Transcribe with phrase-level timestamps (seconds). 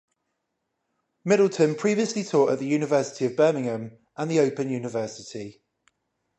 [1.23, 5.61] Middleton previously taught at the University of Birmingham and the Open University.